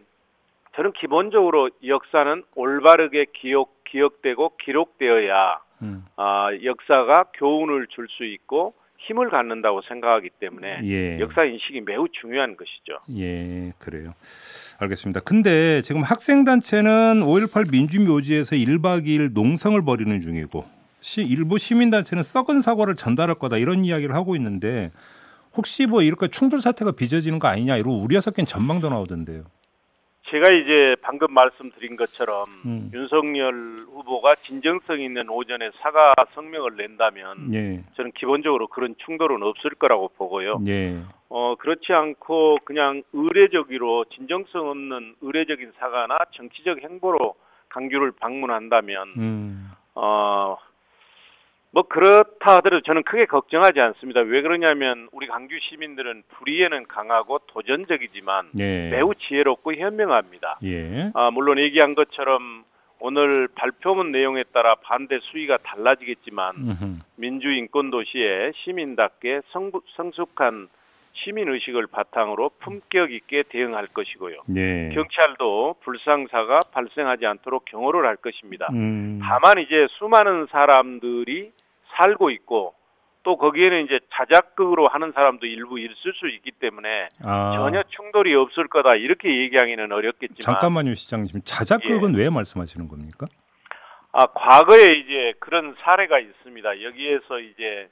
저는 0.76 0.92
기본적으로 0.92 1.70
역사는 1.86 2.44
올바르게 2.54 3.26
기억 3.34 3.82
기억되고 3.84 4.56
기록되어야 4.56 5.60
음. 5.82 6.04
아, 6.16 6.48
역사가 6.64 7.24
교훈을 7.34 7.88
줄 7.88 8.06
수 8.08 8.24
있고 8.24 8.74
힘을 9.06 9.30
갖는다고 9.30 9.82
생각하기 9.82 10.30
때문에 10.38 10.80
예. 10.84 11.18
역사 11.18 11.44
인식이 11.44 11.80
매우 11.80 12.06
중요한 12.08 12.56
것이죠. 12.56 12.98
예, 13.18 13.72
그래요. 13.78 14.14
알겠습니다. 14.78 15.20
근데 15.20 15.82
지금 15.82 16.02
학생 16.02 16.44
단체는 16.44 17.20
5.18 17.20 17.70
민주묘지에서 17.72 18.56
1박 18.56 19.06
2일 19.06 19.32
농성을 19.32 19.82
벌이는 19.84 20.20
중이고 20.20 20.64
시, 21.00 21.22
일부 21.22 21.58
시민 21.58 21.90
단체는 21.90 22.22
썩은 22.22 22.60
사과를 22.60 22.94
전달할 22.94 23.34
거다 23.36 23.56
이런 23.56 23.84
이야기를 23.84 24.14
하고 24.14 24.36
있는데 24.36 24.92
혹시 25.56 25.86
뭐 25.86 26.02
이렇게 26.02 26.28
충돌 26.28 26.60
사태가 26.60 26.92
빚어지는 26.92 27.40
거 27.40 27.48
아니냐 27.48 27.76
이런 27.76 27.94
우려 27.94 28.20
섞인 28.20 28.46
전망도 28.46 28.88
나오던데요. 28.88 29.42
제가 30.26 30.50
이제 30.50 30.96
방금 31.02 31.32
말씀드린 31.34 31.96
것처럼 31.96 32.44
음. 32.64 32.90
윤석열 32.94 33.76
후보가 33.86 34.36
진정성 34.36 35.00
있는 35.00 35.28
오전에 35.28 35.70
사과 35.80 36.14
성명을 36.34 36.76
낸다면 36.76 37.52
예. 37.54 37.84
저는 37.96 38.12
기본적으로 38.12 38.68
그런 38.68 38.94
충돌은 38.98 39.42
없을 39.42 39.70
거라고 39.70 40.08
보고요. 40.16 40.60
예. 40.68 41.00
어 41.28 41.56
그렇지 41.56 41.92
않고 41.92 42.58
그냥 42.64 43.02
의례적으로 43.12 44.04
진정성 44.04 44.68
없는 44.68 45.16
의례적인 45.22 45.72
사과나 45.78 46.18
정치적 46.32 46.82
행보로 46.82 47.34
강규를 47.70 48.12
방문한다면 48.12 49.08
음. 49.16 49.72
어 49.94 50.56
뭐 51.72 51.84
그렇다 51.84 52.56
하더라도 52.56 52.82
저는 52.82 53.02
크게 53.02 53.24
걱정하지 53.24 53.80
않습니다. 53.80 54.20
왜 54.20 54.42
그러냐면 54.42 55.08
우리 55.10 55.26
강주 55.26 55.58
시민들은 55.58 56.22
불의에는 56.28 56.86
강하고 56.86 57.40
도전적이지만 57.48 58.50
예. 58.58 58.90
매우 58.90 59.14
지혜롭고 59.14 59.74
현명합니다. 59.74 60.58
예. 60.64 61.10
아, 61.14 61.30
물론 61.30 61.58
얘기한 61.58 61.94
것처럼 61.94 62.64
오늘 63.00 63.48
발표문 63.48 64.12
내용에 64.12 64.44
따라 64.52 64.74
반대 64.76 65.18
수위가 65.20 65.58
달라지겠지만 65.64 66.54
음흠. 66.56 66.98
민주인권 67.16 67.90
도시에 67.90 68.52
시민답게 68.54 69.40
성, 69.48 69.72
성숙한 69.96 70.68
시민 71.14 71.48
의식을 71.48 71.88
바탕으로 71.88 72.50
품격 72.60 73.12
있게 73.12 73.44
대응할 73.48 73.86
것이고요. 73.88 74.42
예. 74.56 74.90
경찰도 74.94 75.76
불상사가 75.82 76.60
발생하지 76.72 77.26
않도록 77.26 77.64
경호를 77.64 78.06
할 78.06 78.16
것입니다. 78.16 78.68
음. 78.72 79.20
다만 79.22 79.58
이제 79.58 79.86
수많은 79.90 80.46
사람들이 80.50 81.52
살고 81.96 82.30
있고 82.30 82.74
또 83.22 83.36
거기에는 83.36 83.84
이제 83.84 84.00
자작극으로 84.12 84.88
하는 84.88 85.12
사람도 85.12 85.46
일부 85.46 85.78
있을 85.78 85.94
수 86.14 86.28
있기 86.28 86.50
때문에 86.52 87.08
아. 87.22 87.52
전혀 87.54 87.82
충돌이 87.84 88.34
없을 88.34 88.68
거다 88.68 88.96
이렇게 88.96 89.36
얘기하기는 89.42 89.92
어렵겠지만 89.92 90.40
잠깐만요 90.40 90.94
시장님 90.94 91.42
자작극은 91.44 92.16
예. 92.16 92.24
왜 92.24 92.30
말씀하시는 92.30 92.88
겁니까? 92.88 93.26
아 94.12 94.26
과거에 94.26 94.92
이제 94.92 95.32
그런 95.38 95.74
사례가 95.80 96.18
있습니다. 96.18 96.82
여기에서 96.82 97.40
이제 97.40 97.88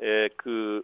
에, 0.00 0.28
그 0.36 0.82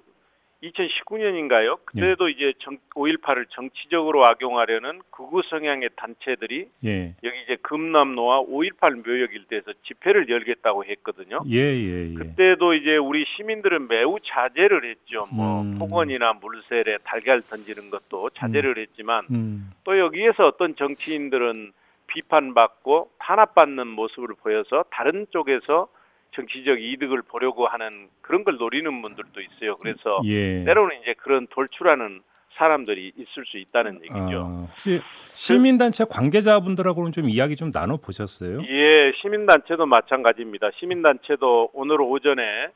2019년인가요? 0.64 1.78
그때도 1.84 2.28
예. 2.28 2.32
이제 2.32 2.52
5.18을 2.94 3.46
정치적으로 3.50 4.24
악용하려는 4.26 5.00
극우 5.10 5.42
성향의 5.48 5.90
단체들이 5.96 6.68
예. 6.84 7.14
여기 7.22 7.42
이제 7.42 7.56
금남로와 7.62 8.42
5.18 8.42 9.06
묘역 9.06 9.34
일대에서 9.34 9.72
집회를 9.84 10.28
열겠다고 10.28 10.84
했거든요. 10.84 11.40
예, 11.50 11.58
예, 11.58 12.10
예. 12.10 12.14
그때도 12.14 12.74
이제 12.74 12.96
우리 12.96 13.24
시민들은 13.36 13.88
매우 13.88 14.18
자제를 14.24 14.84
했죠. 14.84 15.26
뭐 15.32 15.62
음. 15.62 15.78
폭언이나 15.78 16.34
물세례, 16.34 16.98
달걀 17.04 17.42
던지는 17.42 17.90
것도 17.90 18.30
자제를 18.30 18.78
음. 18.78 18.82
했지만 18.82 19.26
음. 19.30 19.70
또 19.84 19.98
여기에서 19.98 20.46
어떤 20.46 20.76
정치인들은 20.76 21.72
비판받고 22.06 23.10
탄압받는 23.18 23.88
모습을 23.88 24.34
보여서 24.40 24.84
다른 24.90 25.26
쪽에서 25.30 25.88
정치적 26.34 26.82
이득을 26.82 27.22
보려고 27.22 27.66
하는 27.66 28.08
그런 28.20 28.44
걸 28.44 28.56
노리는 28.56 29.02
분들도 29.02 29.40
있어요. 29.40 29.76
그래서 29.76 30.20
예. 30.24 30.64
때로는 30.64 31.00
이제 31.02 31.14
그런 31.14 31.46
돌출하는 31.48 32.22
사람들이 32.56 33.12
있을 33.16 33.44
수 33.46 33.58
있다는 33.58 34.00
얘기죠. 34.04 34.18
아, 34.18 34.68
혹시 34.70 35.00
시민단체 35.32 36.04
관계자분들하고는 36.04 37.10
좀 37.10 37.28
이야기 37.28 37.56
좀 37.56 37.72
나눠 37.72 37.96
보셨어요? 37.96 38.62
예, 38.68 39.12
시민단체도 39.16 39.86
마찬가지입니다. 39.86 40.70
시민단체도 40.76 41.70
오늘 41.72 42.00
오전에 42.00 42.68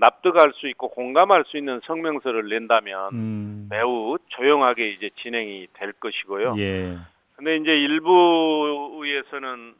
납득할 0.00 0.52
수 0.54 0.68
있고 0.68 0.90
공감할 0.90 1.44
수 1.46 1.56
있는 1.56 1.80
성명서를 1.84 2.48
낸다면 2.48 3.14
음. 3.14 3.66
매우 3.70 4.18
조용하게 4.28 4.90
이제 4.90 5.10
진행이 5.16 5.68
될 5.72 5.92
것이고요. 5.92 6.56
예. 6.58 6.98
근데 7.36 7.56
이제 7.56 7.70
일부에서는 7.70 9.74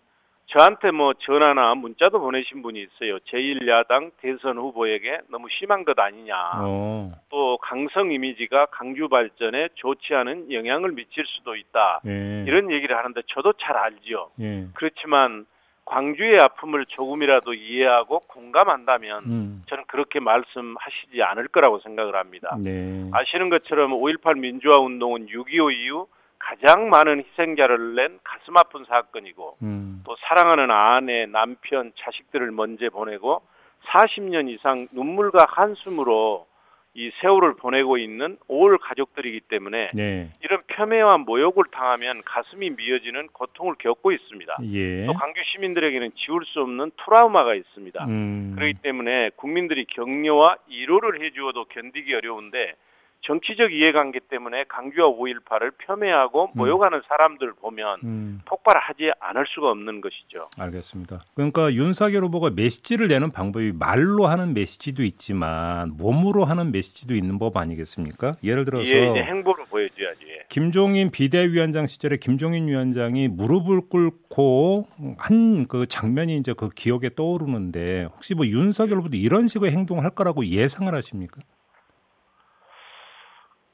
저한테 0.47 0.93
뭐 0.93 1.13
전화나 1.15 1.75
문자도 1.75 2.21
보내신 2.21 2.63
분이 2.63 2.81
있어요. 2.81 3.19
제1야당 3.21 4.13
대선 4.21 4.59
후보에게 4.59 5.19
너무 5.29 5.49
심한 5.51 5.85
것 5.85 5.99
아니냐. 5.99 6.35
오. 6.61 6.65
어. 6.65 7.13
또 7.31 7.59
강성 7.59 8.13
이미지가 8.13 8.67
강주 8.67 9.09
발전에 9.09 9.71
좋지 9.75 10.15
않은 10.15 10.53
영향을 10.53 10.93
미칠 10.93 11.25
수도 11.27 11.57
있다. 11.57 12.01
예. 12.07 12.45
이런 12.47 12.71
얘기를 12.71 12.97
하는데 12.97 13.21
저도 13.27 13.55
잘 13.55 13.77
알죠. 13.77 14.31
예. 14.41 14.67
그렇지만 14.75 15.47
광주의 15.85 16.39
아픔을 16.41 16.87
조금이라도 16.87 17.55
이해하고 17.55 18.21
공감한다면 18.21 19.23
음. 19.27 19.63
저는 19.69 19.85
그렇게 19.87 20.21
말씀하시지 20.21 21.23
않을 21.23 21.49
거라고 21.49 21.79
생각을 21.81 22.17
합니다. 22.17 22.57
네. 22.63 23.09
아시는 23.13 23.51
것처럼 23.51 23.93
5.18 23.93 24.39
민주화 24.39 24.79
운동은 24.79 25.27
6.25 25.27 25.73
이후 25.73 26.09
가장 26.47 26.91
많은 26.91 27.25
희생자를 27.25 27.97
낸 27.97 28.21
가슴 28.23 28.57
아픈 28.57 28.85
사건이고 28.85 29.57
음. 29.63 30.03
또 30.05 30.15
사랑하는 30.21 30.71
아내, 30.71 31.27
남편, 31.27 31.93
자식들을 31.97 32.53
먼저 32.53 32.89
보내고 32.89 33.43
40년 33.89 34.49
이상 34.49 34.87
눈물과 34.93 35.47
한숨으로 35.49 36.47
이 36.95 37.11
세월을 37.21 37.57
보내고 37.57 37.99
있는 37.99 38.39
올 38.47 38.79
가족들이기 38.79 39.41
때문에 39.41 39.91
네. 39.95 40.31
이런 40.41 40.63
폄훼와 40.69 41.19
모욕을 41.19 41.65
당하면 41.73 42.23
가슴이 42.25 42.71
미어지는 42.71 43.27
고통을 43.33 43.75
겪고 43.79 44.13
있습니다. 44.13 44.57
예. 44.73 45.05
또 45.05 45.13
광주 45.13 45.43
시민들에게는 45.53 46.13
지울 46.15 46.47
수 46.47 46.61
없는 46.61 46.93
트라우마가 47.05 47.55
있습니다. 47.55 48.07
음. 48.07 48.53
그렇기 48.55 48.75
때문에 48.83 49.31
국민들이 49.37 49.85
격려와 49.85 50.59
위로를 50.69 51.23
해주어도 51.23 51.67
견디기 51.67 52.15
어려운데 52.15 52.77
정치적 53.23 53.73
이해관계 53.73 54.21
때문에 54.31 54.65
강규와 54.69 55.09
5.18을 55.09 55.73
폄훼하고 55.79 56.45
음. 56.45 56.51
모욕하는 56.55 57.03
사람들 57.09 57.55
보면 57.55 57.99
음. 58.05 58.41
폭발하지 58.47 59.13
않을 59.21 59.47
수가 59.49 59.71
없는 59.71 60.01
것이죠. 60.01 60.47
알겠습니다. 60.59 61.25
그러니까 61.35 61.73
윤석열 61.73 62.23
후보가 62.25 62.51
메시지를 62.51 63.09
내는 63.09 63.33
방법이 63.33 63.73
말로 63.73 64.27
하는 64.27 64.55
메시지도 64.55 65.03
있지만 65.03 65.97
몸으로 65.97 66.45
하는 66.45 66.73
메시지도 66.73 67.15
있는 67.15 67.39
법 67.39 67.57
아니겠습니까? 67.57 68.37
예를 68.45 68.65
들어서 68.65 68.89
예, 68.89 69.11
이제 69.11 69.23
행보를 69.23 69.65
보여줘야지. 69.67 70.21
예. 70.29 70.45
김종인 70.49 71.11
비대위원장 71.11 71.87
시절에 71.87 72.19
김종인 72.19 72.69
위원장이 72.69 73.29
무릎을 73.29 73.83
꿇고 73.91 74.87
한 75.19 75.67
그 75.69 75.87
장면이 75.87 76.37
이제 76.37 76.53
그 76.57 76.69
기억에 76.71 77.11
떠오르는데 77.15 78.09
혹시 78.13 78.35
뭐 78.35 78.47
윤석열 78.47 78.99
후보도 78.99 79.17
이런 79.17 79.49
식의 79.49 79.71
행동을 79.71 80.05
할 80.05 80.11
거라고 80.11 80.45
예상을 80.47 80.93
하십니까? 80.93 81.41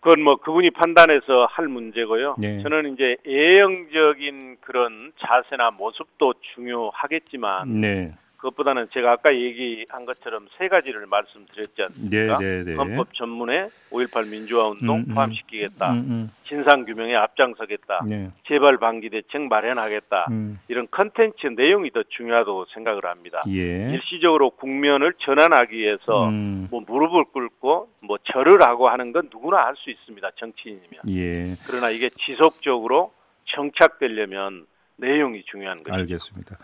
그건 0.03 0.21
뭐 0.23 0.35
그분이 0.35 0.73
판단해서 0.73 1.47
할 1.49 1.69
문제고요. 1.69 2.35
네. 2.37 2.61
저는 2.61 2.95
이제 2.95 3.17
예형적인 3.25 4.57
그런 4.61 5.13
자세나 5.19 5.71
모습도 5.71 6.35
중요하겠지만 6.55 7.81
네. 7.81 8.13
그것보다는 8.43 8.89
제가 8.93 9.13
아까 9.13 9.33
얘기한 9.35 10.05
것처럼 10.05 10.49
세 10.59 10.67
가지를 10.67 11.07
말씀드렸지 11.07 11.83
않습니까? 11.83 12.39
네, 12.39 12.65
네, 12.65 12.65
네. 12.65 12.75
헌법 12.75 13.15
전문에 13.15 13.69
5.18 13.91 14.29
민주화 14.31 14.67
운동 14.69 14.99
음, 14.99 15.05
음, 15.09 15.15
포함시키겠다. 15.15 15.93
음, 15.93 15.99
음. 15.99 16.29
진상 16.49 16.85
규명에 16.85 17.15
앞장서겠다. 17.15 18.05
네. 18.09 18.31
재발 18.49 18.79
방지 18.79 19.11
대책 19.11 19.43
마련하겠다. 19.43 20.27
음. 20.31 20.59
이런 20.67 20.89
컨텐츠 20.91 21.47
내용이 21.57 21.93
더 21.93 22.03
중요하다고 22.03 22.67
생각을 22.75 23.05
합니다. 23.07 23.43
예. 23.49 23.93
일시적으로 23.93 24.51
국면을 24.51 25.15
전환하기 25.19 25.77
위해서 25.77 26.29
음. 26.29 26.67
뭐 26.69 26.83
무릎을 26.85 27.27
꿇고 27.27 27.91
뭐 28.03 28.19
절을 28.25 28.61
하고 28.63 28.89
하는 28.89 29.13
건 29.13 29.29
누구나 29.33 29.59
할 29.67 29.77
수 29.77 29.89
있습니다. 29.91 30.31
정치인이면. 30.37 31.01
예. 31.11 31.55
그러나 31.67 31.91
이게 31.91 32.11
지속적으로 32.11 33.13
정착되려면 33.47 34.67
내용이 34.97 35.43
중요한 35.45 35.83
거죠. 35.83 35.95
알겠습니다. 35.95 36.59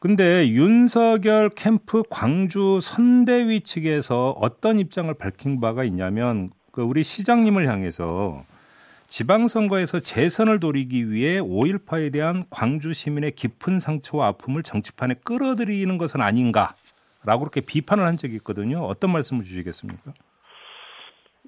근데 0.00 0.46
윤석열 0.46 1.48
캠프 1.48 2.04
광주 2.08 2.78
선대위 2.80 3.62
측에서 3.62 4.30
어떤 4.38 4.78
입장을 4.78 5.12
밝힌 5.14 5.60
바가 5.60 5.82
있냐면 5.82 6.50
그 6.70 6.82
우리 6.82 7.02
시장님을 7.02 7.66
향해서 7.66 8.44
지방선거에서 9.08 9.98
재선을 9.98 10.60
노리기 10.60 11.10
위해 11.10 11.40
5.18에 11.40 12.12
대한 12.12 12.44
광주 12.48 12.92
시민의 12.92 13.32
깊은 13.32 13.80
상처와 13.80 14.28
아픔을 14.28 14.62
정치판에 14.62 15.14
끌어들이는 15.24 15.98
것은 15.98 16.20
아닌가라고 16.20 17.40
그렇게 17.40 17.60
비판을 17.60 18.04
한 18.04 18.16
적이 18.16 18.36
있거든요. 18.36 18.84
어떤 18.84 19.10
말씀을 19.10 19.42
주시겠습니까? 19.42 20.12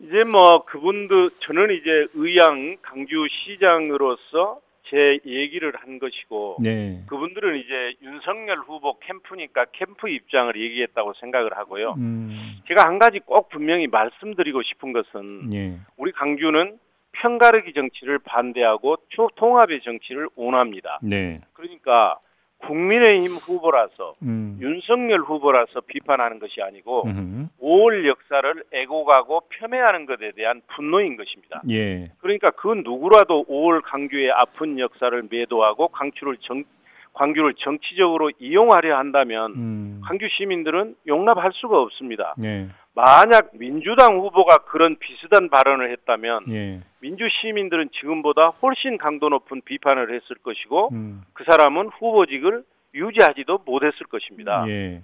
이제 0.02 0.24
뭐 0.24 0.64
그분도 0.64 1.30
저는 1.38 1.70
이제 1.76 2.08
의향 2.14 2.78
강주시장으로서 2.82 4.56
제 4.90 5.20
얘기를 5.24 5.72
한 5.76 5.98
것이고 5.98 6.58
네. 6.60 7.02
그분들은 7.06 7.58
이제 7.58 7.94
윤석열 8.02 8.58
후보 8.58 8.98
캠프니까 8.98 9.66
캠프 9.72 10.08
입장을 10.08 10.54
얘기했다고 10.60 11.14
생각을 11.14 11.56
하고요. 11.56 11.94
음. 11.96 12.60
제가 12.66 12.84
한 12.86 12.98
가지 12.98 13.20
꼭 13.20 13.48
분명히 13.48 13.86
말씀드리고 13.86 14.62
싶은 14.62 14.92
것은 14.92 15.50
네. 15.50 15.78
우리 15.96 16.10
강주는 16.12 16.78
편가르기 17.12 17.72
정치를 17.72 18.18
반대하고 18.18 18.96
초통합의 19.08 19.80
정치를 19.82 20.28
원합니다. 20.34 20.98
네. 21.02 21.40
그러니까 21.52 22.18
국민의힘 22.66 23.32
후보라서 23.32 24.14
음. 24.22 24.58
윤석열 24.60 25.20
후보라서 25.20 25.80
비판하는 25.86 26.38
것이 26.38 26.60
아니고 26.62 27.04
음흠. 27.06 27.48
5월 27.62 28.06
역사를 28.06 28.64
애고가고 28.72 29.42
폄훼하는 29.48 30.06
것에 30.06 30.32
대한 30.36 30.62
분노인 30.74 31.16
것입니다. 31.16 31.62
예. 31.70 32.12
그러니까 32.18 32.50
그 32.50 32.68
누구라도 32.84 33.44
5월 33.44 33.82
강주의 33.84 34.30
아픈 34.30 34.78
역사를 34.78 35.22
매도하고 35.30 35.88
강추를 35.88 36.36
정, 36.40 36.64
광주를 37.12 37.54
정치적으로 37.54 38.30
이용하려 38.38 38.96
한다면 38.96 39.52
음. 39.52 40.00
광주 40.04 40.28
시민들은 40.28 40.96
용납할 41.06 41.50
수가 41.54 41.80
없습니다. 41.80 42.34
예. 42.44 42.68
만약 42.94 43.50
민주당 43.54 44.18
후보가 44.18 44.58
그런 44.64 44.96
비슷한 44.98 45.48
발언을 45.48 45.90
했다면 45.92 46.44
예. 46.50 46.80
민주 47.00 47.28
시민들은 47.40 47.90
지금보다 47.92 48.48
훨씬 48.48 48.98
강도 48.98 49.28
높은 49.28 49.60
비판을 49.64 50.14
했을 50.14 50.36
것이고 50.36 50.90
음. 50.92 51.22
그 51.32 51.44
사람은 51.44 51.88
후보직을 51.98 52.64
유지하지도 52.94 53.62
못했을 53.64 54.06
것입니다. 54.06 54.64
예. 54.68 55.02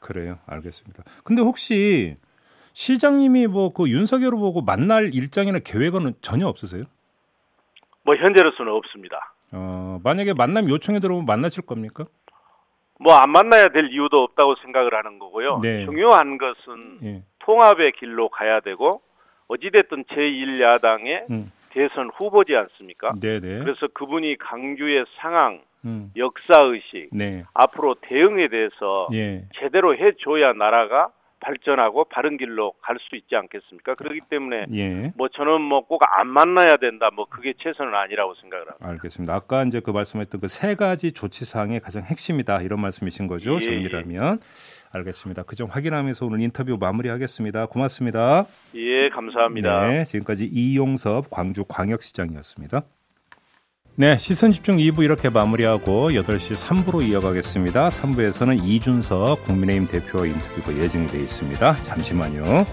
그래요. 0.00 0.38
알겠습니다. 0.46 1.04
근데 1.24 1.42
혹시 1.42 2.16
시장님이 2.74 3.46
뭐 3.46 3.70
그 3.70 3.88
윤석열 3.88 4.32
후보고 4.34 4.62
만날 4.62 5.14
일정이나 5.14 5.58
계획은 5.58 6.14
전혀 6.20 6.46
없으세요? 6.46 6.84
뭐 8.02 8.14
현재로서는 8.16 8.70
없습니다. 8.72 9.34
어, 9.56 10.00
만약에 10.04 10.34
만남 10.34 10.68
요청이 10.68 11.00
들어오면 11.00 11.24
만나실 11.24 11.64
겁니까? 11.64 12.04
뭐 13.00 13.14
안 13.14 13.30
만나야 13.30 13.68
될 13.68 13.90
이유도 13.90 14.22
없다고 14.22 14.54
생각을 14.56 14.94
하는 14.94 15.18
거고요. 15.18 15.58
네. 15.62 15.84
중요한 15.84 16.38
것은 16.38 16.98
예. 17.02 17.22
통합의 17.40 17.92
길로 17.92 18.28
가야 18.28 18.60
되고 18.60 19.02
어찌됐든 19.48 20.04
제1야당의 20.04 21.30
음. 21.30 21.52
대선 21.70 22.10
후보지 22.14 22.56
않습니까? 22.56 23.12
네네. 23.20 23.40
네. 23.40 23.58
그래서 23.58 23.86
그분이 23.88 24.36
강주의 24.38 25.04
상황, 25.18 25.60
음. 25.84 26.10
역사의식, 26.16 27.10
네. 27.12 27.44
앞으로 27.52 27.96
대응에 28.00 28.48
대해서 28.48 29.08
예. 29.12 29.44
제대로 29.58 29.94
해줘야 29.94 30.52
나라가 30.54 31.08
발전하고 31.40 32.04
바른 32.04 32.36
길로 32.38 32.72
갈 32.82 32.96
수 32.98 33.14
있지 33.16 33.36
않겠습니까? 33.36 33.94
그렇기 33.94 34.20
때문에 34.28 34.66
예. 34.74 35.12
뭐 35.16 35.28
저는 35.28 35.60
뭐 35.60 35.82
꼭 35.86 36.00
안 36.18 36.26
만나야 36.28 36.76
된다. 36.78 37.10
뭐 37.14 37.26
그게 37.26 37.52
최선은 37.58 37.94
아니라고 37.94 38.34
생각을 38.36 38.66
합니다. 38.68 38.88
알겠습니다. 38.88 39.34
아까 39.34 39.62
이제 39.64 39.80
그 39.80 39.90
말씀했던 39.90 40.40
그 40.40 40.48
세 40.48 40.74
가지 40.74 41.12
조치 41.12 41.44
사항의 41.44 41.80
가장 41.80 42.02
핵심이다 42.02 42.62
이런 42.62 42.80
말씀이신 42.80 43.26
거죠. 43.26 43.56
예. 43.56 43.60
정리라면 43.60 44.38
알겠습니다. 44.92 45.42
그 45.42 45.54
점 45.56 45.68
확인하면서 45.68 46.26
오늘 46.26 46.40
인터뷰 46.40 46.76
마무리하겠습니다. 46.80 47.66
고맙습니다. 47.66 48.46
예, 48.74 49.08
감사합니다. 49.10 49.86
네, 49.88 50.04
지금까지 50.04 50.46
이용섭 50.46 51.28
광주 51.30 51.64
광역시장이었습니다. 51.64 52.82
네, 53.98 54.18
시선 54.18 54.52
집중 54.52 54.76
2부 54.76 55.02
이렇게 55.04 55.30
마무리하고 55.30 56.10
8시 56.10 56.84
3부로 56.84 57.02
이어가겠습니다. 57.08 57.88
3부에서는 57.88 58.62
이준석 58.62 59.44
국민의힘 59.44 59.86
대표와 59.86 60.26
인터뷰가 60.26 60.76
예정이 60.76 61.06
되어 61.06 61.22
있습니다. 61.22 61.82
잠시만요. 61.82 62.66